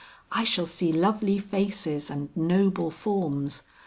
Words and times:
I 0.31 0.43
shall 0.45 0.65
see 0.65 0.91
lovely 0.91 1.37
faces 1.37 2.09
and 2.09 2.35
noble 2.35 2.89
forms. 2.89 3.61